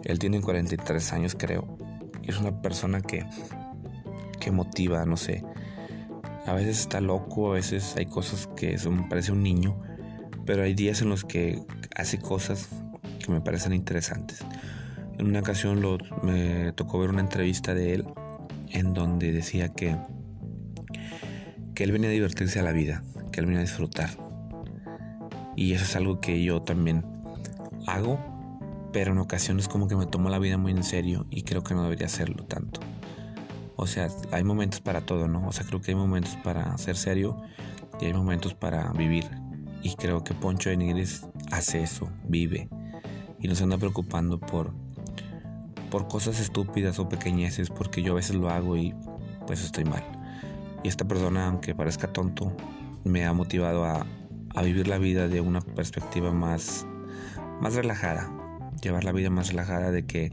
Él 0.04 0.18
tiene 0.18 0.40
43 0.40 1.12
años, 1.12 1.34
creo. 1.38 1.78
Y 2.22 2.30
es 2.30 2.38
una 2.38 2.60
persona 2.60 3.00
que, 3.00 3.24
que 4.40 4.50
motiva, 4.50 5.04
no 5.04 5.16
sé. 5.16 5.44
A 6.46 6.54
veces 6.54 6.80
está 6.80 7.00
loco, 7.00 7.50
a 7.50 7.54
veces 7.54 7.96
hay 7.96 8.06
cosas 8.06 8.48
que 8.56 8.78
son, 8.78 9.08
parece 9.08 9.32
un 9.32 9.42
niño, 9.42 9.80
pero 10.44 10.62
hay 10.62 10.74
días 10.74 11.02
en 11.02 11.08
los 11.08 11.24
que 11.24 11.60
hace 11.96 12.18
cosas 12.18 12.68
que 13.18 13.32
me 13.32 13.40
parecen 13.40 13.72
interesantes. 13.72 14.44
En 15.18 15.28
una 15.28 15.40
ocasión 15.40 15.80
me 16.22 16.72
tocó 16.72 16.98
ver 16.98 17.10
una 17.10 17.22
entrevista 17.22 17.74
de 17.74 17.94
él 17.94 18.06
en 18.68 18.92
donde 18.92 19.32
decía 19.32 19.70
que, 19.70 19.96
que 21.74 21.84
él 21.84 21.92
venía 21.92 22.10
a 22.10 22.12
divertirse 22.12 22.60
a 22.60 22.62
la 22.62 22.72
vida, 22.72 23.02
que 23.32 23.40
él 23.40 23.46
venía 23.46 23.60
a 23.60 23.64
disfrutar. 23.64 24.10
Y 25.56 25.72
eso 25.72 25.84
es 25.84 25.96
algo 25.96 26.20
que 26.20 26.42
yo 26.42 26.60
también 26.60 27.04
hago, 27.86 28.20
pero 28.92 29.12
en 29.12 29.18
ocasiones 29.18 29.68
como 29.68 29.88
que 29.88 29.96
me 29.96 30.06
tomo 30.06 30.28
la 30.28 30.38
vida 30.38 30.58
muy 30.58 30.72
en 30.72 30.82
serio 30.82 31.26
y 31.30 31.42
creo 31.42 31.62
que 31.62 31.74
no 31.74 31.82
debería 31.82 32.06
hacerlo 32.06 32.44
tanto. 32.44 32.80
O 33.76 33.86
sea, 33.86 34.08
hay 34.32 34.44
momentos 34.44 34.80
para 34.80 35.00
todo, 35.02 35.28
¿no? 35.28 35.48
O 35.48 35.52
sea, 35.52 35.64
creo 35.66 35.80
que 35.80 35.92
hay 35.92 35.96
momentos 35.96 36.36
para 36.44 36.76
ser 36.76 36.96
serio 36.96 37.40
y 38.00 38.06
hay 38.06 38.12
momentos 38.12 38.54
para 38.54 38.92
vivir. 38.92 39.24
Y 39.82 39.94
creo 39.94 40.24
que 40.24 40.34
Poncho 40.34 40.68
de 40.70 40.76
Nigris 40.76 41.26
hace 41.50 41.82
eso, 41.82 42.10
vive. 42.24 42.68
Y 43.38 43.48
no 43.48 43.54
se 43.54 43.64
anda 43.64 43.78
preocupando 43.78 44.40
por 44.40 44.74
por 45.96 46.08
cosas 46.08 46.40
estúpidas 46.40 46.98
o 46.98 47.08
pequeñeces, 47.08 47.70
porque 47.70 48.02
yo 48.02 48.12
a 48.12 48.16
veces 48.16 48.36
lo 48.36 48.50
hago 48.50 48.76
y 48.76 48.94
pues 49.46 49.64
estoy 49.64 49.86
mal. 49.86 50.04
Y 50.82 50.88
esta 50.88 51.08
persona, 51.08 51.46
aunque 51.46 51.74
parezca 51.74 52.12
tonto, 52.12 52.54
me 53.02 53.24
ha 53.24 53.32
motivado 53.32 53.86
a, 53.86 54.04
a 54.54 54.62
vivir 54.62 54.88
la 54.88 54.98
vida 54.98 55.26
de 55.26 55.40
una 55.40 55.62
perspectiva 55.62 56.32
más, 56.32 56.84
más 57.62 57.76
relajada. 57.76 58.30
Llevar 58.82 59.04
la 59.04 59.12
vida 59.12 59.30
más 59.30 59.48
relajada 59.48 59.90
de 59.90 60.04
que 60.04 60.32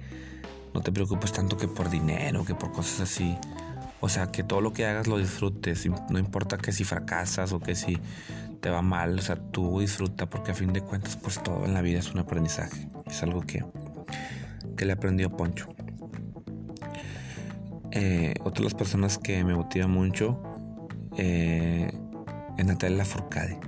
no 0.74 0.82
te 0.82 0.91
preocupes 0.91 1.32
tanto 1.32 1.55
que 1.55 1.70
por 1.70 1.89
dinero, 1.89 2.43
que 2.43 2.55
por 2.55 2.74
cosas 2.74 3.00
así. 3.00 3.38
O 4.01 4.10
sea, 4.10 4.34
que 4.34 4.43
todo 4.43 4.60
lo 4.60 4.74
que 4.74 4.86
hagas 4.86 5.08
lo 5.08 5.17
disfrutes. 5.17 5.88
No 6.10 6.20
importa 6.20 6.58
que 6.58 6.74
si 6.74 6.84
fracasas 6.84 7.53
o 7.53 7.62
que 7.62 7.75
si 7.75 7.98
te 8.60 8.70
va 8.70 8.82
mal. 8.82 9.17
O 9.17 9.22
sea, 9.22 9.38
tú 9.38 9.79
disfruta 9.79 10.29
porque 10.29 10.51
a 10.51 10.55
fin 10.55 10.74
de 10.74 10.82
cuentas, 10.82 11.15
pues 11.15 11.41
todo 11.41 11.63
en 11.63 11.74
la 11.74 11.82
vida 11.82 12.00
es 12.00 12.12
un 12.12 12.20
aprendizaje. 12.20 12.89
Es 13.05 13.24
algo 13.24 13.39
que, 13.43 13.63
que 14.75 14.86
le 14.86 14.93
aprendió 14.93 15.29
Poncho. 15.29 15.67
Eh, 17.91 18.34
otra 18.39 18.62
de 18.62 18.63
las 18.63 18.74
personas 18.74 19.20
que 19.20 19.43
me 19.43 19.53
motiva 19.53 19.88
mucho 19.88 20.41
eh, 21.15 21.91
es 22.58 22.65
Natalia 22.65 23.05
Forcade. 23.05 23.60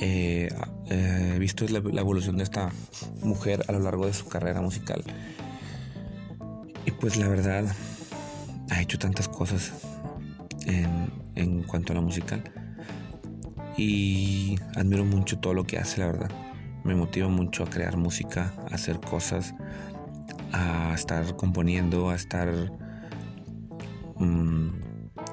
Eh, 0.00 0.48
he 0.88 1.38
visto 1.38 1.66
la, 1.68 1.78
evolución 2.00 2.36
de 2.38 2.44
esta 2.44 2.70
mujer 3.22 3.64
a 3.68 3.72
lo 3.72 3.80
largo 3.80 4.06
de 4.06 4.14
su 4.14 4.26
carrera 4.26 4.60
musical. 4.62 5.02
Y 6.86 6.90
pues 6.92 7.16
la 7.16 7.28
verdad, 7.28 7.66
ha 8.70 8.80
hecho 8.80 8.98
tantas 8.98 9.28
cosas 9.28 9.72
en, 10.66 11.10
en 11.34 11.62
cuanto 11.64 11.92
a 11.92 11.96
la 11.96 12.00
musical. 12.00 12.42
Y 13.76 14.58
admiro 14.76 15.04
mucho 15.04 15.38
todo 15.38 15.52
lo 15.52 15.64
que 15.64 15.78
hace, 15.78 16.00
la 16.00 16.06
verdad 16.06 16.47
me 16.88 16.94
motiva 16.94 17.28
mucho 17.28 17.64
a 17.64 17.66
crear 17.66 17.98
música, 17.98 18.54
a 18.70 18.74
hacer 18.74 18.98
cosas, 18.98 19.54
a 20.52 20.94
estar 20.94 21.36
componiendo, 21.36 22.08
a 22.08 22.14
estar 22.14 22.48
mm, 24.16 24.70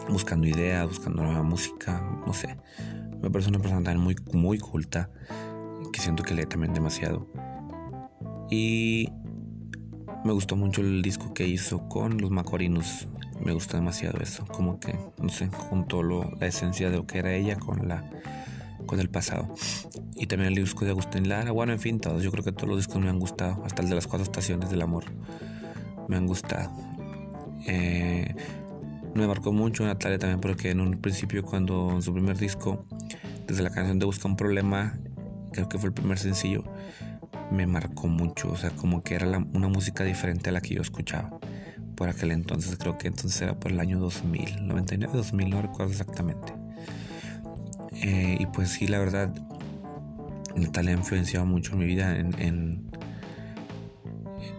buscando 0.10 0.48
ideas, 0.48 0.86
buscando 0.86 1.24
nueva 1.24 1.44
música, 1.44 2.02
no 2.28 2.34
sé. 2.34 2.58
Me 3.22 3.30
parece 3.30 3.50
una 3.50 3.60
persona 3.60 3.82
también 3.82 4.04
muy, 4.04 4.16
muy 4.34 4.60
culta, 4.60 5.10
que 5.94 6.02
siento 6.02 6.24
que 6.24 6.34
lee 6.34 6.46
también 6.46 6.74
demasiado. 6.74 7.26
Y 8.52 9.08
me 10.26 10.34
gustó 10.34 10.58
mucho 10.58 10.82
el 10.82 11.02
disco 11.02 11.34
que 11.34 11.48
hizo 11.48 11.88
con 11.88 12.18
los 12.18 12.32
Macorinos. 12.32 13.08
Me 13.40 13.54
gustó 13.54 13.78
demasiado 13.78 14.20
eso, 14.20 14.46
como 14.46 14.78
que, 14.82 14.94
no 15.22 15.30
sé, 15.30 15.48
juntó 15.48 16.04
la 16.04 16.48
esencia 16.48 16.90
de 16.90 16.98
lo 16.98 17.08
que 17.08 17.20
era 17.20 17.34
ella 17.34 17.56
con 17.56 17.88
la 17.88 18.04
con 18.86 19.00
el 19.00 19.10
pasado. 19.10 19.54
Y 20.16 20.28
también 20.28 20.54
el 20.54 20.64
disco 20.64 20.86
de 20.86 20.92
Agustín 20.92 21.30
Lara. 21.30 21.52
Bueno, 21.52 21.74
en 21.74 21.80
fin, 21.80 22.00
todos. 22.00 22.24
Yo 22.24 22.32
creo 22.32 22.44
que 22.44 22.52
todos 22.52 22.70
los 22.70 22.78
discos 22.78 23.02
me 23.02 23.10
han 23.10 23.20
gustado. 23.20 23.64
Hasta 23.66 23.82
el 23.82 23.90
de 23.90 23.96
las 23.96 24.08
cuatro 24.08 24.24
estaciones 24.24 24.70
del 24.70 24.82
amor. 24.82 25.06
Me 26.08 26.18
han 26.18 26.28
gustado. 26.28 26.72
Eh, 27.68 28.36
me 29.16 29.28
marcó 29.28 29.54
mucho 29.54 29.86
Natalia 29.86 30.20
también 30.20 30.42
porque 30.42 30.72
en 30.72 30.82
un 30.82 31.00
principio 31.00 31.44
cuando 31.44 32.02
su 32.02 32.14
primer 32.14 32.38
disco, 32.38 32.86
desde 33.48 33.64
la 33.64 33.70
canción 33.70 33.98
de 33.98 34.06
Busca 34.06 34.28
un 34.28 34.36
Problema, 34.36 35.00
creo 35.54 35.70
que 35.70 35.78
fue 35.78 35.88
el 35.88 35.94
primer 35.94 36.20
sencillo, 36.20 36.66
me 37.50 37.66
marcó 37.66 38.08
mucho. 38.08 38.52
O 38.52 38.58
sea, 38.58 38.72
como 38.72 39.04
que 39.04 39.16
era 39.16 39.26
una 39.54 39.68
música 39.68 40.04
diferente 40.04 40.50
a 40.50 40.54
la 40.54 40.62
que 40.62 40.76
yo 40.76 40.82
escuchaba. 40.82 41.40
Por 41.96 42.10
aquel 42.10 42.32
entonces, 42.32 42.76
creo 42.78 42.98
que 42.98 43.08
entonces 43.08 43.42
era 43.42 43.58
por 43.58 43.72
el 43.72 43.80
año 43.80 44.00
2000, 44.00 44.68
99, 44.68 45.14
2000, 45.16 45.50
no 45.50 45.62
recuerdo 45.62 45.92
exactamente. 45.94 46.65
Eh, 48.08 48.38
y 48.40 48.46
pues 48.46 48.70
sí, 48.70 48.86
la 48.86 49.00
verdad, 49.00 49.34
Natalia 50.56 50.92
ha 50.92 50.98
influenciado 50.98 51.48
mucho 51.48 51.76
mi 51.76 51.86
vida 51.86 52.16
en, 52.16 52.36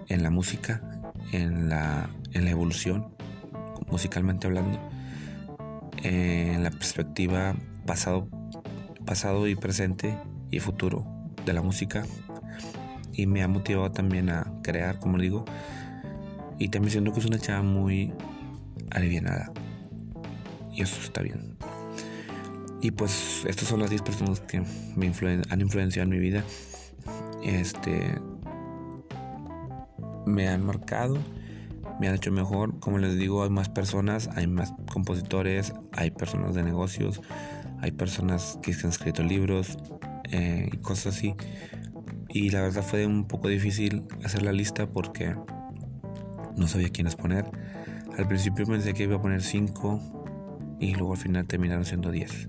en, 0.08 0.22
la 0.22 0.30
música, 0.30 0.82
en 1.30 1.68
la, 1.68 2.10
en 2.32 2.44
la 2.44 2.50
evolución, 2.50 3.14
musicalmente 3.88 4.48
hablando, 4.48 4.80
en 6.02 6.64
la 6.64 6.70
perspectiva 6.72 7.54
pasado, 7.86 8.28
pasado 9.04 9.46
y 9.46 9.54
presente 9.54 10.18
y 10.50 10.58
futuro 10.58 11.06
de 11.44 11.52
la 11.52 11.62
música. 11.62 12.02
Y 13.12 13.26
me 13.26 13.44
ha 13.44 13.48
motivado 13.48 13.92
también 13.92 14.28
a 14.28 14.52
crear, 14.64 14.98
como 14.98 15.18
digo. 15.18 15.44
Y 16.58 16.70
también 16.70 16.90
siento 16.90 17.12
que 17.12 17.20
es 17.20 17.26
una 17.26 17.38
chava 17.38 17.62
muy 17.62 18.12
alivianada. 18.90 19.52
Y 20.72 20.82
eso 20.82 21.00
está 21.00 21.22
bien. 21.22 21.55
Y 22.80 22.90
pues 22.90 23.44
estas 23.46 23.68
son 23.68 23.80
las 23.80 23.90
10 23.90 24.02
personas 24.02 24.40
que 24.40 24.62
me 24.96 25.06
han 25.06 25.60
influenciado 25.60 26.04
en 26.04 26.10
mi 26.10 26.18
vida. 26.18 26.44
Este 27.42 28.20
me 30.26 30.48
han 30.48 30.64
marcado, 30.64 31.16
me 32.00 32.08
han 32.08 32.14
hecho 32.14 32.30
mejor. 32.30 32.78
Como 32.80 32.98
les 32.98 33.16
digo, 33.16 33.42
hay 33.42 33.50
más 33.50 33.68
personas, 33.68 34.28
hay 34.34 34.46
más 34.46 34.74
compositores, 34.92 35.72
hay 35.92 36.10
personas 36.10 36.54
de 36.54 36.62
negocios, 36.62 37.20
hay 37.80 37.92
personas 37.92 38.58
que 38.62 38.72
han 38.72 38.90
escrito 38.90 39.22
libros 39.22 39.78
eh, 40.30 40.68
y 40.72 40.76
cosas 40.78 41.16
así. 41.16 41.34
Y 42.28 42.50
la 42.50 42.60
verdad 42.60 42.82
fue 42.82 43.06
un 43.06 43.26
poco 43.26 43.48
difícil 43.48 44.04
hacer 44.24 44.42
la 44.42 44.52
lista 44.52 44.86
porque 44.86 45.34
no 46.56 46.66
sabía 46.66 46.90
quiénes 46.90 47.16
poner. 47.16 47.50
Al 48.18 48.26
principio 48.26 48.66
pensé 48.66 48.92
que 48.92 49.04
iba 49.04 49.16
a 49.16 49.22
poner 49.22 49.42
5 49.42 50.76
y 50.80 50.94
luego 50.94 51.12
al 51.12 51.18
final 51.18 51.46
terminaron 51.46 51.84
siendo 51.84 52.10
10. 52.10 52.48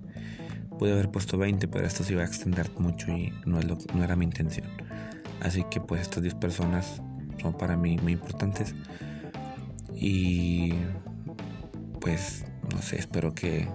Pude 0.77 0.93
haber 0.93 1.09
puesto 1.09 1.37
20, 1.37 1.67
pero 1.67 1.85
esto 1.85 2.03
se 2.03 2.13
iba 2.13 2.21
a 2.21 2.25
extender 2.25 2.69
mucho 2.77 3.11
y 3.11 3.33
no, 3.45 3.59
es 3.59 3.65
lo, 3.65 3.77
no 3.95 4.03
era 4.03 4.15
mi 4.15 4.25
intención. 4.25 4.67
Así 5.41 5.63
que 5.69 5.79
pues 5.79 6.01
estas 6.01 6.21
10 6.21 6.35
personas 6.35 7.01
son 7.41 7.53
para 7.53 7.75
mí 7.75 7.97
muy 8.01 8.13
importantes. 8.13 8.75
Y 9.95 10.73
pues 11.99 12.45
no 12.71 12.81
sé, 12.81 12.97
espero 12.99 13.33
que 13.33 13.67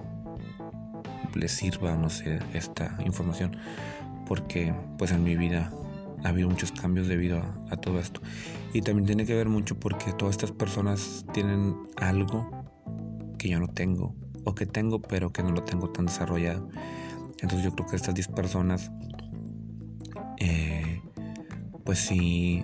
les 1.35 1.53
sirva, 1.53 1.97
no 1.97 2.09
sé, 2.09 2.39
esta 2.55 2.97
información. 3.05 3.57
Porque 4.27 4.73
pues 4.99 5.11
en 5.11 5.25
mi 5.25 5.37
vida 5.37 5.73
ha 6.23 6.29
habido 6.29 6.49
muchos 6.49 6.71
cambios 6.71 7.09
debido 7.09 7.39
a, 7.39 7.55
a 7.71 7.77
todo 7.77 7.99
esto. 7.99 8.21
Y 8.73 8.83
también 8.83 9.07
tiene 9.07 9.27
que 9.27 9.35
ver 9.35 9.49
mucho 9.49 9.79
porque 9.79 10.13
todas 10.13 10.35
estas 10.35 10.53
personas 10.53 11.27
tienen 11.33 11.77
algo 11.97 12.49
que 13.39 13.49
yo 13.49 13.59
no 13.59 13.67
tengo 13.67 14.15
o 14.45 14.55
que 14.55 14.67
tengo 14.67 15.01
pero 15.01 15.33
que 15.33 15.43
no 15.43 15.51
lo 15.51 15.63
tengo 15.63 15.91
tan 15.91 16.07
desarrollado. 16.07 16.69
Entonces 17.41 17.65
yo 17.65 17.75
creo 17.75 17.89
que 17.89 17.97
estas 17.97 18.15
10 18.15 18.29
personas 18.29 18.91
eh, 20.39 21.01
pues 21.85 21.99
sí 21.99 22.63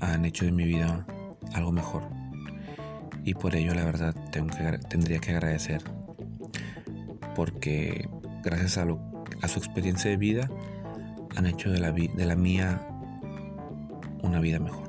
han 0.00 0.24
hecho 0.24 0.44
de 0.44 0.52
mi 0.52 0.64
vida 0.64 1.06
algo 1.54 1.72
mejor. 1.72 2.04
Y 3.24 3.34
por 3.34 3.54
ello 3.54 3.74
la 3.74 3.84
verdad 3.84 4.14
tendría 4.88 5.18
que 5.18 5.32
agradecer. 5.32 5.82
Porque 7.34 8.08
gracias 8.42 8.78
a, 8.78 8.86
a 9.42 9.48
su 9.48 9.58
experiencia 9.58 10.10
de 10.10 10.16
vida 10.16 10.48
han 11.36 11.46
hecho 11.46 11.70
de 11.70 11.78
la, 11.78 11.92
de 11.92 12.26
la 12.26 12.36
mía 12.36 12.86
una 14.22 14.40
vida 14.40 14.58
mejor. 14.58 14.87